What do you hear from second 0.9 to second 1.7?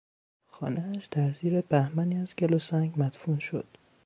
در زیر